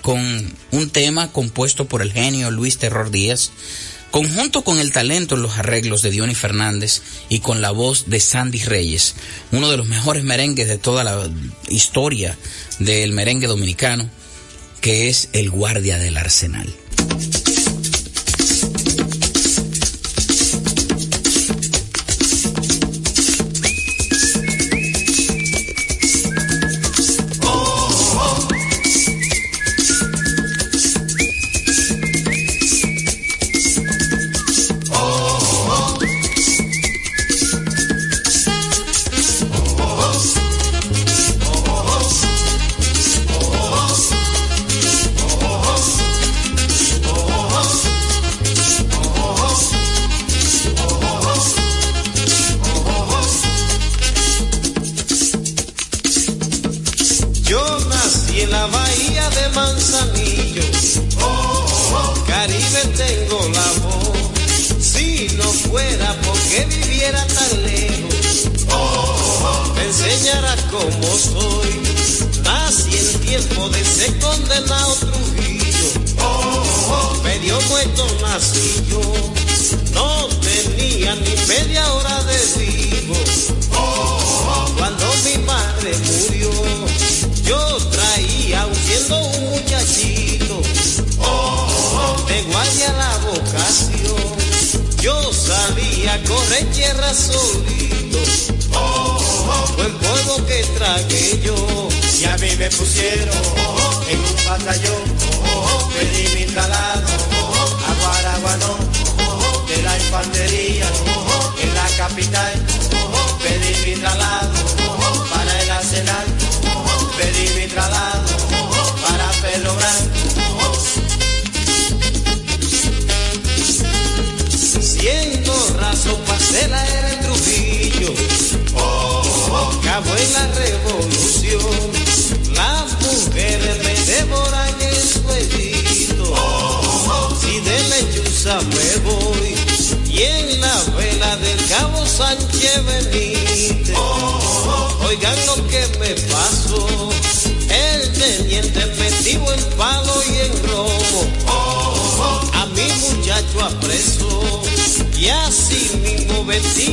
con 0.00 0.52
un 0.70 0.90
tema 0.90 1.30
compuesto 1.32 1.86
por 1.86 2.02
el 2.02 2.12
genio 2.12 2.50
Luis 2.50 2.78
Terror 2.78 3.10
Díaz, 3.10 3.52
conjunto 4.10 4.62
con 4.62 4.78
el 4.78 4.92
talento 4.92 5.34
en 5.34 5.42
los 5.42 5.58
arreglos 5.58 6.02
de 6.02 6.10
Diony 6.10 6.34
Fernández 6.34 7.02
y 7.28 7.40
con 7.40 7.60
la 7.60 7.70
voz 7.70 8.08
de 8.08 8.20
Sandy 8.20 8.62
Reyes, 8.62 9.14
uno 9.52 9.70
de 9.70 9.76
los 9.76 9.86
mejores 9.86 10.24
merengues 10.24 10.68
de 10.68 10.78
toda 10.78 11.04
la 11.04 11.28
historia 11.68 12.36
del 12.78 13.12
merengue 13.12 13.46
dominicano, 13.46 14.08
que 14.80 15.08
es 15.08 15.28
El 15.32 15.50
Guardia 15.50 15.98
del 15.98 16.16
Arsenal. 16.16 16.72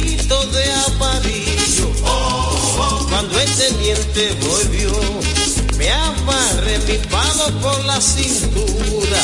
De 0.03 0.73
amarillo. 0.87 1.91
Cuando 3.09 3.39
el 3.39 3.51
teniente 3.55 4.33
volvió, 4.41 4.91
me 5.77 5.91
amarré 5.91 6.79
mi 6.79 6.97
palo 7.09 7.49
por 7.61 7.83
la 7.85 7.99
cintura. 7.99 9.21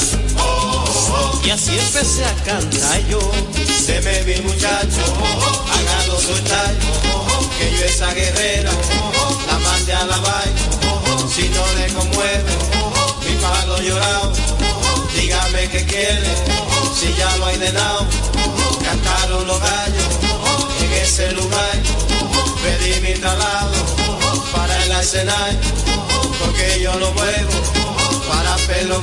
Y 1.43 1.49
así 1.49 1.77
empecé 1.77 2.25
a 2.25 2.33
cantar 2.43 3.07
yo. 3.07 3.19
Deme 3.87 4.23
mi 4.23 4.41
muchacho, 4.41 5.03
hágalo 5.71 6.19
soltar. 6.19 6.73
Que 7.57 7.77
yo 7.77 7.85
esa 7.85 8.13
guerrera 8.13 8.71
la 9.47 9.59
mande 9.59 9.93
a 9.93 10.05
la 10.05 10.17
vaina. 10.17 10.61
Si 11.33 11.49
no 11.49 11.63
le 11.77 11.93
conmueve, 11.93 12.51
mi 13.21 13.35
palo 13.41 13.81
llorado. 13.81 14.33
Dígame 15.15 15.69
qué 15.69 15.85
quiere, 15.85 16.35
si 16.99 17.13
ya 17.17 17.37
lo 17.37 17.45
hay 17.45 17.57
de 17.57 17.71
lado. 17.71 18.05
Cantaron 18.83 19.47
los 19.47 19.59
gallos 19.59 20.04
ese 21.05 21.31
lugar. 21.33 21.77
Pedí 22.63 22.99
mi 23.01 23.13
traslado 23.19 23.79
para 24.51 24.83
el 24.83 24.91
escenario. 24.91 25.59
Porque 26.39 26.81
yo 26.81 26.93
no 26.99 27.11
vuelvo 27.11 27.59
para 28.27 28.55
pelo. 28.67 29.01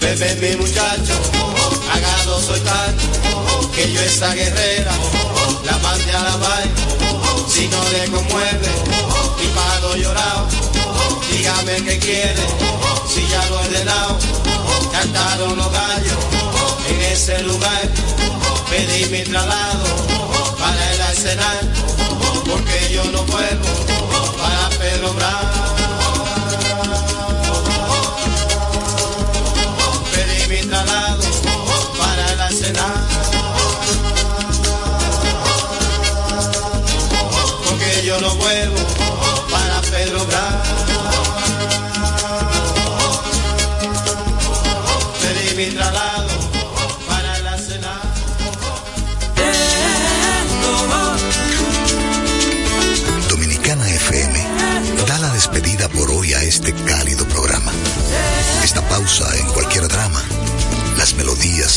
Bebé 0.00 0.34
mi 0.42 0.56
muchacho, 0.56 1.16
hágalo 1.92 2.40
soltar, 2.40 2.94
que 3.74 3.92
yo 3.92 4.00
esa 4.00 4.34
guerrera 4.34 5.19
la 5.70 6.18
a 6.18 6.22
la 6.22 6.62
si 7.48 7.68
no 7.68 7.78
le 7.90 8.10
conmueve, 8.10 8.68
mi 9.38 9.46
palo 9.48 9.96
llorado, 9.96 10.48
dígame 11.30 11.84
qué 11.84 11.98
quiere, 11.98 12.46
si 13.08 13.26
ya 13.28 13.44
lo 13.48 13.60
he 13.60 13.66
ordenado, 13.66 14.18
cantaron 14.92 15.56
los 15.56 15.72
gallos. 15.72 16.18
En 16.88 17.00
ese 17.02 17.42
lugar, 17.42 17.88
pedí 18.68 19.04
mi 19.06 19.22
traslado 19.22 19.84
para 20.58 20.92
el 20.94 21.00
arsenal, 21.02 21.72
porque 22.48 22.92
yo 22.92 23.04
no 23.12 23.22
vuelvo 23.24 23.68
para 24.38 24.68
Pedro. 24.78 25.10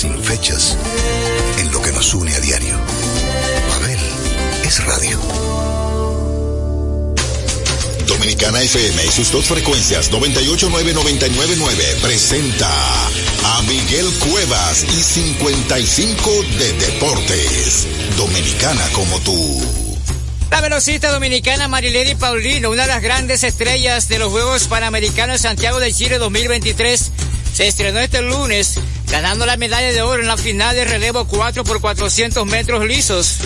Sin 0.03 0.21
fechas, 0.21 0.77
en 1.59 1.71
lo 1.71 1.81
que 1.81 1.93
nos 1.93 2.13
une 2.13 2.35
a 2.35 2.39
diario. 2.41 2.77
Babel 3.69 3.99
es 4.65 4.83
radio. 4.83 5.17
Dominicana 8.05 8.61
FM 8.63 9.05
y 9.05 9.11
sus 9.11 9.31
dos 9.31 9.45
frecuencias 9.45 10.11
989-999 10.11 12.01
presenta 12.01 12.69
a 13.45 13.61
Miguel 13.61 14.05
Cuevas 14.29 14.83
y 14.83 15.01
55 15.01 16.31
de 16.59 16.73
Deportes. 16.73 17.87
Dominicana 18.17 18.85
como 18.91 19.17
tú. 19.21 19.61
La 20.51 20.59
velocista 20.59 21.13
dominicana 21.13 21.69
Marilady 21.69 22.15
Paulino, 22.15 22.71
una 22.71 22.81
de 22.81 22.89
las 22.89 23.01
grandes 23.01 23.45
estrellas 23.45 24.09
de 24.09 24.19
los 24.19 24.33
Juegos 24.33 24.67
Panamericanos 24.67 25.39
Santiago 25.39 25.79
de 25.79 25.93
Chile 25.93 26.17
2023, 26.17 27.11
se 27.53 27.67
estrenó 27.67 28.01
este 28.01 28.21
lunes 28.21 28.81
ganando 29.13 29.45
la 29.45 29.57
medalla 29.57 29.91
de 29.91 30.01
oro 30.01 30.23
en 30.23 30.27
la 30.27 30.37
final 30.37 30.75
de 30.75 30.85
relevo 30.85 31.27
4 31.27 31.63
por 31.63 31.79
400 31.79 32.47
metros 32.47 32.83
lisos. 32.83 33.37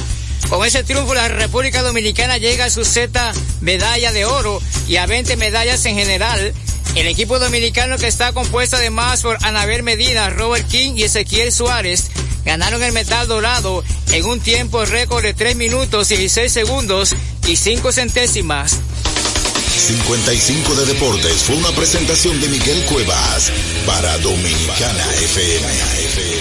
Con 0.48 0.66
ese 0.66 0.82
triunfo 0.86 1.14
la 1.14 1.28
República 1.28 1.82
Dominicana 1.82 2.38
llega 2.38 2.64
a 2.64 2.70
su 2.70 2.86
Z 2.86 3.34
medalla 3.60 4.14
de 4.14 4.24
oro 4.24 4.62
y 4.88 4.96
a 4.96 5.06
20 5.06 5.36
medallas 5.36 5.86
en 5.86 5.98
general. 5.98 6.54
El 6.96 7.08
equipo 7.08 7.38
dominicano 7.38 7.98
que 7.98 8.08
está 8.08 8.32
compuesto 8.32 8.78
además 8.78 9.22
por 9.22 9.40
Anabel 9.44 9.84
Medina, 9.84 10.30
Robert 10.30 10.66
King 10.70 10.94
y 10.96 11.04
Ezequiel 11.04 11.52
Suárez 11.52 12.12
ganaron 12.46 12.82
el 12.82 12.94
metal 12.94 13.28
dorado 13.28 13.84
en 14.14 14.24
un 14.24 14.40
tiempo 14.40 14.86
récord 14.86 15.22
de 15.22 15.34
3 15.34 15.58
minutos 15.58 16.08
16 16.08 16.50
segundos 16.50 17.14
y 17.46 17.58
5 17.58 17.92
centésimas. 17.92 18.80
55 19.78 20.76
de 20.76 20.86
Deportes 20.86 21.44
fue 21.44 21.56
una 21.56 21.72
presentación 21.72 22.40
de 22.42 22.50
Miguel 22.50 22.84
Cuevas 22.86 23.52
para 23.86 24.18
Dominicana 24.18 25.06
FM. 25.22 26.37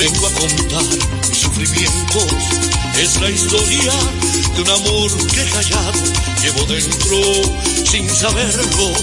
Vengo 0.00 0.26
a 0.26 0.32
contar 0.32 0.84
mis 1.28 1.38
sufrimientos. 1.38 2.32
Es 2.98 3.20
la 3.20 3.28
historia 3.28 3.92
de 4.54 4.62
un 4.62 4.70
amor 4.70 5.10
que 5.28 5.44
callado 5.44 6.00
llevo 6.42 6.64
dentro 6.64 7.18
sin 7.84 8.08
saberlo. 8.08 8.94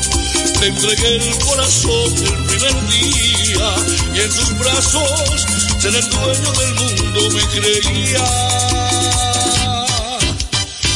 Te 0.59 0.67
entregué 0.67 1.17
el 1.17 1.37
corazón 1.37 2.13
el 2.17 2.45
primer 2.45 2.87
día 2.87 3.75
y 4.15 4.19
en 4.21 4.31
sus 4.31 4.57
brazos 4.57 5.45
ser 5.79 5.95
el 5.95 6.09
dueño 6.09 6.51
del 6.53 6.73
mundo 6.75 7.21
me 7.29 7.43
creía. 7.59 8.25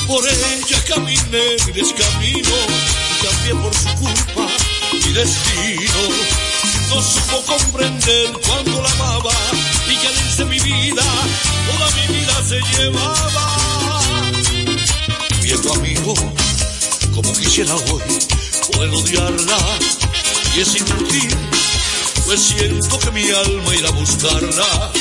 Por 0.07 0.27
ella 0.27 0.83
caminé 0.87 1.45
mi 1.67 1.71
descamino 1.73 2.57
cambié 3.21 3.53
por 3.53 3.73
su 3.75 3.87
culpa 3.99 4.47
mi 4.93 5.13
destino 5.13 6.41
no 6.89 7.01
supo 7.01 7.41
comprender 7.45 8.33
cuando 8.45 8.81
la 8.81 8.91
amaba 8.91 9.31
que 10.01 10.07
al 10.41 10.47
mi 10.47 10.59
vida, 10.59 11.03
toda 11.67 11.91
mi 11.91 12.15
vida 12.15 12.33
se 12.47 12.59
llevaba. 12.77 14.01
Viejo 15.41 15.73
amigo, 15.75 16.13
como 17.13 17.33
quisiera 17.33 17.75
hoy 17.75 18.01
poder 18.71 18.89
odiarla 18.89 19.57
y 20.55 20.61
es 20.61 20.75
inútil, 20.75 21.37
pues 22.25 22.41
siento 22.41 22.99
que 22.99 23.11
mi 23.11 23.29
alma 23.29 23.75
irá 23.75 23.89
a 23.89 23.91
buscarla. 23.91 24.91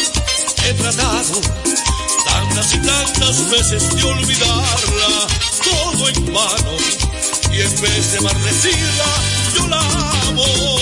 He 0.65 0.75
tratado 0.75 1.41
tantas 2.25 2.75
y 2.75 2.79
tantas 2.79 3.51
veces 3.51 3.95
de 3.97 4.03
olvidarla, 4.03 5.27
todo 5.65 6.09
en 6.09 6.33
vano, 6.33 6.77
y 7.53 7.61
en 7.61 7.81
vez 7.81 8.13
de 8.13 8.21
maldecirla, 8.21 9.07
yo 9.57 9.69
la 9.69 9.81
amo. 10.29 10.81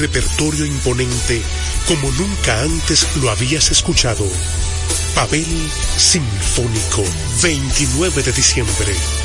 Repertorio 0.00 0.64
imponente 0.64 1.42
como 1.86 2.10
nunca 2.12 2.62
antes 2.62 3.06
lo 3.16 3.30
habías 3.30 3.70
escuchado. 3.70 4.26
Pavel 5.14 5.46
Sinfónico, 5.96 7.04
29 7.42 8.22
de 8.22 8.32
diciembre, 8.32 8.94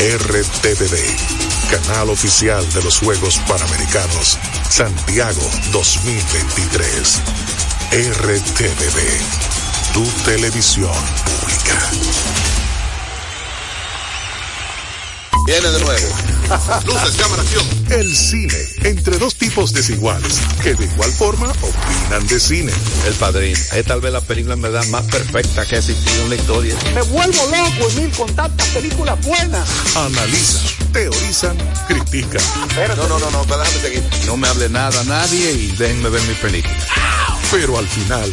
RTVD, 0.00 0.96
canal 1.70 2.08
oficial 2.08 2.66
de 2.72 2.82
los 2.82 3.00
Juegos 3.00 3.38
Panamericanos, 3.46 4.38
Santiago 4.70 5.42
2023. 5.72 7.20
RTVD, 7.92 9.92
tu 9.92 10.02
televisión 10.24 10.94
pública. 11.26 12.69
Viene 15.46 15.70
de 15.70 15.80
nuevo. 15.80 16.06
Luces, 16.84 17.16
cámara, 17.16 17.42
acción. 17.42 17.64
El 17.90 18.16
cine, 18.16 18.54
entre 18.84 19.18
dos 19.18 19.34
tipos 19.34 19.72
desiguales, 19.72 20.40
que 20.62 20.74
de 20.74 20.84
igual 20.84 21.10
forma 21.12 21.50
opinan 21.50 22.26
de 22.26 22.38
cine. 22.38 22.72
El 23.06 23.14
Padrino. 23.14 23.58
Es 23.72 23.84
tal 23.84 24.00
vez 24.00 24.12
la 24.12 24.20
película 24.20 24.54
en 24.54 24.62
verdad 24.62 24.84
más 24.86 25.04
perfecta 25.06 25.64
que 25.66 25.76
ha 25.76 25.78
existido 25.78 26.22
en 26.24 26.30
la 26.30 26.36
historia. 26.36 26.74
Me 26.94 27.02
vuelvo 27.02 27.46
loco, 27.46 27.90
Emil, 27.90 28.10
con 28.12 28.34
tantas 28.34 28.66
películas 28.68 29.24
buenas. 29.24 29.68
Analizan, 29.96 30.92
teorizan, 30.92 31.56
critican. 31.86 32.42
No, 32.96 33.08
no, 33.08 33.18
no, 33.18 33.30
no, 33.30 33.44
déjame 33.44 33.80
seguir. 33.80 34.02
No 34.26 34.36
me 34.36 34.48
hable 34.48 34.68
nada 34.68 35.00
a 35.00 35.04
nadie 35.04 35.52
y 35.52 35.66
déjenme 35.76 36.10
ver 36.10 36.22
mi 36.22 36.34
película. 36.34 36.76
Pero 37.50 37.78
al 37.78 37.88
final, 37.88 38.32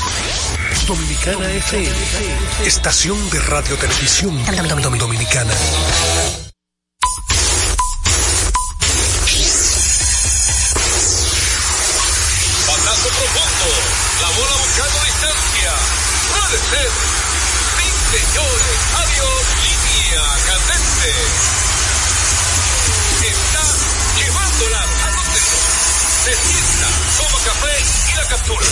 Dominicana 0.87 1.49
FM, 1.51 1.95
estación 2.65 3.17
de 3.29 3.39
radio 3.39 3.77
televisión 3.77 4.33
dominicana. 4.97 5.53
Patazo 12.67 13.09
profundo. 13.09 13.69
La 14.21 14.29
bola 14.29 14.55
buscando 14.57 14.97
distancia. 15.05 15.71
Puede 16.29 16.57
ser. 16.71 16.91
Sí, 17.77 17.87
señores. 18.11 18.77
Adiós. 19.01 19.43
Línea 19.63 20.23
candente. 20.47 21.11
Está 23.27 23.65
llevándola 24.17 24.81
a 24.81 25.07
dedos. 25.33 25.63
Se 26.23 26.33
sienta, 26.35 26.87
toma 27.17 27.39
café 27.45 27.75
y 28.11 28.15
la 28.15 28.25
captura. 28.27 28.67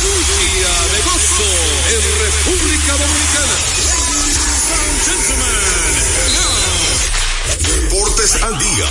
Día 0.00 0.72
de 0.92 1.00
gozo 1.02 1.50
en 1.92 2.00
República 2.24 2.92
Dominicana. 2.96 3.56
Deportes 7.58 8.42
al 8.42 8.58
día. 8.58 8.90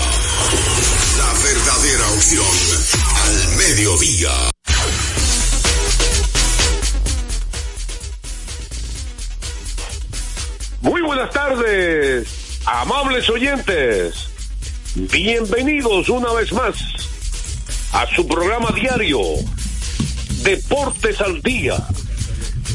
La 1.18 1.34
verdadera 1.44 2.12
opción 2.12 2.46
al 3.26 3.58
mediodía. 3.58 4.52
Muy 10.82 11.02
buenas 11.02 11.32
tardes, 11.32 12.28
amables 12.68 13.28
oyentes. 13.32 14.28
Bienvenidos 14.94 16.08
una 16.10 16.32
vez 16.34 16.52
más 16.54 16.76
a 17.94 18.06
su 18.16 18.28
programa 18.28 18.70
diario, 18.72 19.20
Deportes 20.44 21.22
al 21.22 21.42
Día. 21.42 21.78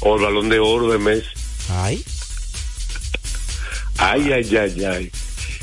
O 0.00 0.16
el 0.16 0.22
balón 0.22 0.50
de 0.50 0.58
oro 0.58 0.92
de 0.92 0.98
mes. 0.98 1.24
Ay. 1.70 2.04
Ay, 3.96 4.30
ay, 4.32 4.56
ay, 4.56 4.84
ay. 4.84 5.10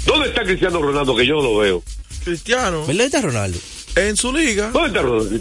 ¿Dónde 0.05 0.29
está 0.29 0.43
Cristiano 0.43 0.81
Ronaldo? 0.81 1.15
Que 1.15 1.25
yo 1.27 1.35
no 1.35 1.43
lo 1.43 1.57
veo. 1.57 1.83
Cristiano. 2.23 2.83
¿Dónde 2.87 3.05
está 3.05 3.21
Ronaldo? 3.21 3.59
En 3.95 4.17
su 4.17 4.33
liga. 4.33 4.71
¿Dónde 4.71 4.87
está 4.87 5.01
Ronaldo? 5.03 5.29
¿Dónde 5.29 5.37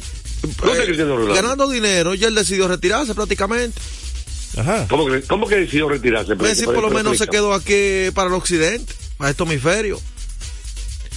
está 0.50 0.82
Eh, 0.82 0.84
Cristiano 0.86 1.16
Ronaldo? 1.16 1.34
Ganando 1.34 1.68
dinero 1.70 2.14
y 2.14 2.22
él 2.22 2.34
decidió 2.34 2.68
retirarse 2.68 3.14
prácticamente. 3.14 3.80
Ajá. 4.58 4.86
¿Cómo 4.90 5.06
que, 5.06 5.22
cómo 5.22 5.46
que 5.46 5.56
decidió 5.56 5.88
retirarse? 5.88 6.34
Messi 6.34 6.64
por 6.66 6.82
lo 6.82 6.90
menos 6.90 7.16
se 7.16 7.26
quedó 7.28 7.54
aquí 7.54 8.10
para 8.14 8.28
el 8.28 8.34
occidente, 8.34 8.92
a 9.18 9.30
este 9.30 9.42
hemisferio. 9.42 10.00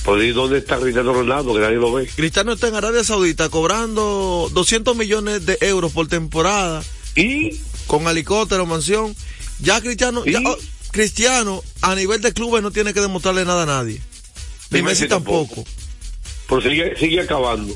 Pues, 0.10 0.24
¿y 0.24 0.32
dónde 0.32 0.58
está 0.58 0.80
Cristiano 0.80 1.14
Ronaldo? 1.14 1.54
Que 1.54 1.60
nadie 1.60 1.76
lo 1.76 1.94
ve. 1.94 2.08
Cristiano 2.08 2.54
está 2.54 2.68
en 2.68 2.74
Arabia 2.74 3.04
Saudita 3.04 3.50
cobrando 3.50 4.50
200 4.54 4.96
millones 4.96 5.46
de 5.46 5.60
euros 5.62 5.92
por 5.92 6.08
temporada. 6.08 6.82
¿Y? 7.16 7.60
Con 7.86 8.08
helicóptero, 8.08 8.66
mansión. 8.66 9.16
Ya 9.60 9.80
Cristiano, 9.82 10.26
ya, 10.26 10.42
oh, 10.44 10.58
Cristiano 10.90 11.64
a 11.82 11.94
nivel 11.94 12.22
de 12.22 12.34
clubes 12.34 12.64
no 12.64 12.72
tiene 12.72 12.92
que 12.92 13.02
demostrarle 13.02 13.46
nada 13.46 13.64
a 13.64 13.66
nadie. 13.68 14.02
Ni 14.72 14.82
Messi 14.82 15.08
tampoco. 15.08 15.58
tampoco. 15.58 15.70
Pero 16.48 16.62
sigue, 16.62 16.96
sigue 16.98 17.22
acabando. 17.22 17.76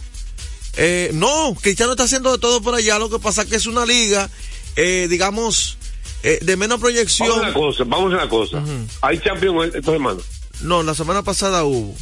Eh, 0.77 1.11
no, 1.13 1.55
Cristiano 1.61 1.91
está 1.91 2.05
haciendo 2.05 2.31
de 2.31 2.39
todo 2.39 2.63
por 2.63 2.73
allá. 2.73 2.97
Lo 2.97 3.11
que 3.11 3.19
pasa 3.19 3.43
es 3.43 3.47
que 3.47 3.57
es 3.57 3.67
una 3.67 3.85
liga, 3.85 4.27
eh, 4.75 5.05
digamos, 5.07 5.77
eh, 6.23 6.39
de 6.41 6.57
menos 6.57 6.79
proyección. 6.79 7.29
Vamos 7.29 7.43
a 7.43 7.47
una 7.49 7.53
cosa, 7.53 7.83
vamos 7.85 8.11
a 8.11 8.15
una 8.15 8.29
cosa. 8.29 8.63
¿Hay 9.01 9.19
Champions 9.19 9.75
esta 9.75 9.91
semana? 9.91 10.19
No, 10.61 10.81
la 10.81 10.95
semana 10.95 11.21
pasada 11.21 11.63
hubo. 11.63 11.95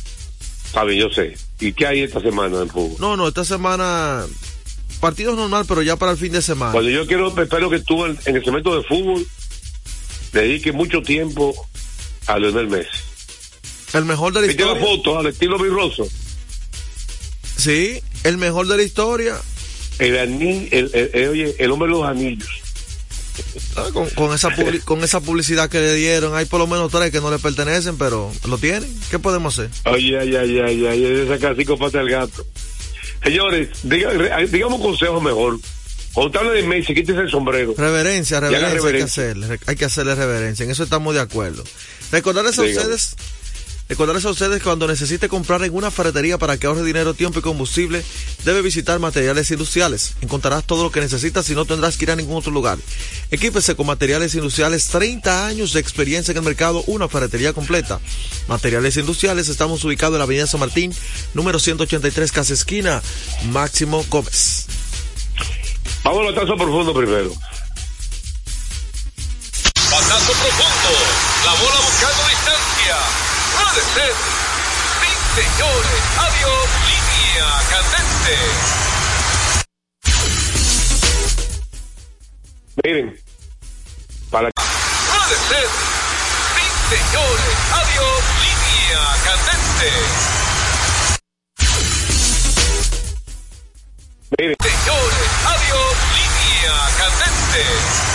Está 0.72 0.86
bien, 0.86 1.00
yo 1.02 1.10
sé. 1.14 1.36
¿Y 1.60 1.74
qué 1.74 1.86
hay 1.86 2.00
esta 2.02 2.22
semana 2.22 2.62
en 2.62 2.70
fútbol? 2.70 2.96
No, 3.00 3.18
no, 3.18 3.28
esta 3.28 3.44
semana 3.44 4.26
partidos 5.02 5.36
normal, 5.36 5.66
pero 5.68 5.82
ya 5.82 5.98
para 5.98 6.14
el 6.14 6.18
fin 6.18 6.32
de 6.32 6.42
semana. 6.42 6.72
Cuando 6.72 6.90
yo 6.90 7.06
quiero, 7.06 7.28
espero 7.38 7.70
que 7.70 7.80
tú 7.80 8.06
en, 8.06 8.18
en 8.26 8.36
el 8.38 8.44
segmento 8.44 8.76
de 8.78 8.84
fútbol 8.88 9.28
dediques 10.32 10.74
mucho 10.74 11.02
tiempo 11.02 11.54
a 12.28 12.40
Leonel 12.40 12.70
Messi. 12.70 12.90
El 13.94 14.06
mejor 14.06 14.32
de 14.34 14.42
la 14.42 14.48
historia. 14.48 14.82
foto 14.82 15.20
al 15.20 15.28
estilo 15.28 15.60
virroso. 15.60 16.08
Sí, 17.58 18.02
el 18.24 18.38
mejor 18.38 18.68
de 18.68 18.78
la 18.78 18.84
historia. 18.84 19.36
El, 20.00 20.18
ani- 20.18 20.70
el, 20.72 20.90
el- 20.94 21.12
el- 21.14 21.30
oye, 21.30 21.56
el 21.60 21.72
hombre 21.72 21.88
de 21.90 21.94
los 21.96 22.06
anillos. 22.08 22.50
Ah, 23.76 23.88
Con, 23.94 24.10
con 24.12 24.34
esa 24.34 24.50
con 24.86 25.04
esa 25.04 25.20
publicidad 25.22 25.70
que 25.70 25.80
le 25.80 25.94
dieron, 25.96 26.36
hay 26.36 26.46
por 26.46 26.60
lo 26.60 26.68
menos 26.68 26.92
tres 26.92 27.12
que 27.12 27.22
no 27.22 27.32
le 27.32 27.40
pertenecen, 27.40 27.98
pero 27.98 28.32
lo 28.48 28.58
tienen. 28.58 28.94
¿Qué 29.10 29.20
podemos 29.20 29.58
hacer? 29.58 29.72
Oye, 29.86 30.20
ay, 30.20 30.36
ay, 30.36 30.60
ay, 30.60 30.86
ay, 30.86 31.06
ay, 31.06 31.26
esa 31.26 31.38
casi 31.40 31.64
pata 31.66 32.00
del 32.00 32.10
gato. 32.10 32.46
Señores, 33.24 33.70
diga- 33.84 34.48
digamos 34.50 34.80
un 34.80 34.86
consejo 34.86 35.22
mejor. 35.22 35.60
Habla 36.16 36.52
de 36.52 36.64
Messi, 36.64 36.94
quítese 36.94 37.20
el 37.22 37.30
sombrero. 37.30 37.74
Reverencia, 37.78 38.42
reverencia, 38.42 38.82
hay 38.90 38.94
que 38.98 39.04
hacerle, 39.04 39.60
hay 39.66 39.76
que 39.78 39.86
hacerle 39.86 40.16
reverencia, 40.16 40.66
en 40.66 40.72
eso 40.72 40.84
estamos 40.84 41.14
de 41.14 41.22
acuerdo. 41.22 41.64
Recordarles 42.12 42.60
a 42.60 42.64
Dígame. 42.64 42.82
ustedes, 42.82 43.16
recordarles 43.92 44.24
a 44.24 44.30
ustedes 44.30 44.60
que 44.60 44.64
cuando 44.64 44.88
necesite 44.88 45.28
comprar 45.28 45.62
en 45.66 45.76
una 45.76 45.92
ferretería 45.92 46.38
para 46.38 46.56
que 46.56 46.66
ahorre 46.66 46.82
dinero, 46.82 47.14
tiempo 47.14 47.40
y 47.40 47.42
combustible, 47.42 48.02
debe 48.46 48.62
visitar 48.62 48.98
materiales 49.00 49.52
industriales. 49.52 50.14
Encontrarás 50.22 50.64
todo 50.64 50.84
lo 50.84 50.94
que 50.94 51.02
necesitas 51.02 51.50
y 51.50 51.56
no 51.56 51.66
tendrás 51.66 51.98
que 51.98 52.06
ir 52.06 52.12
a 52.12 52.16
ningún 52.16 52.38
otro 52.38 52.54
lugar. 52.54 52.78
Equípese 53.32 53.76
con 53.76 53.88
materiales 53.88 54.34
industriales, 54.34 54.88
30 54.88 55.46
años 55.46 55.74
de 55.74 55.82
experiencia 55.82 56.32
en 56.32 56.38
el 56.38 56.44
mercado, 56.44 56.86
una 56.88 57.10
ferretería 57.10 57.52
completa. 57.52 58.00
Materiales 58.48 58.96
industriales, 58.96 59.50
estamos 59.50 59.84
ubicados 59.84 60.16
en 60.16 60.20
la 60.20 60.24
avenida 60.24 60.48
San 60.48 60.62
Martín, 60.62 60.96
número 61.34 61.60
183, 61.60 62.32
casa 62.32 62.54
esquina, 62.54 63.02
Máximo 63.52 64.06
Gómez. 64.10 64.68
Vamos 66.06 66.28
al 66.30 66.34
tazo 66.34 66.56
profundo 66.56 66.94
primero. 66.94 67.34
Batazo 69.76 70.32
profundo. 70.32 70.92
La 71.44 71.52
bola 71.56 71.80
buscando 71.82 72.30
distancia. 72.30 73.21
Puede 73.72 73.86
ser. 73.86 74.14
Sí, 75.00 75.42
señores. 75.42 76.02
Adiós. 76.20 76.68
Línea 76.92 77.48
candente. 77.70 78.36
Miren, 82.84 83.20
para 84.30 84.50
Puede 84.52 85.38
ser. 85.48 85.68
Sí, 86.54 86.66
señores. 86.96 87.56
Adiós. 87.72 88.24
Línea 88.44 89.04
candente. 89.24 89.90
miren, 94.38 94.56
Señores. 94.62 95.30
Adiós. 95.46 95.96
Línea 96.18 96.76
candente. 96.98 98.11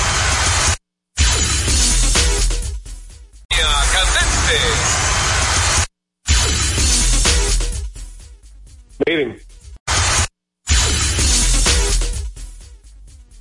Miren. 9.07 9.41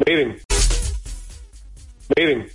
Miren. 0.06 0.40
Miren. 2.16 2.50